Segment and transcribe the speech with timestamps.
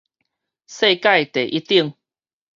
[0.65, 1.93] 世界第一等